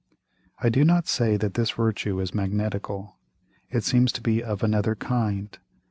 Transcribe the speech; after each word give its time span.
I 0.59 0.69
do 0.69 0.83
not 0.83 1.07
say 1.07 1.37
that 1.37 1.53
this 1.53 1.69
Virtue 1.69 2.19
is 2.21 2.33
magnetical: 2.33 3.17
It 3.69 3.83
seems 3.83 4.11
to 4.13 4.21
be 4.23 4.43
of 4.43 4.63
another 4.63 4.95
kind. 4.95 5.55